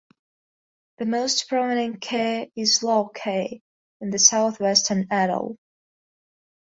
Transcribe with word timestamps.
The 0.97 1.05
most 1.05 1.47
prominent 1.47 2.01
cay 2.01 2.51
is 2.55 2.81
Low 2.81 3.09
Cay, 3.09 3.61
in 3.99 4.09
the 4.09 4.17
southwestern 4.17 5.05
atoll. 5.11 5.59